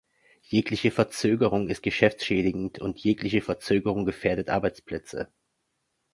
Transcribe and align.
Jegliche 0.41 0.89
Verzögerung 0.89 1.69
ist 1.69 1.83
geschäftsschädigend, 1.83 2.79
und 2.79 2.97
jegliche 2.99 3.39
Verzögerung 3.41 4.03
gefährdet 4.07 4.49
Arbeitsplätze. 4.49 5.31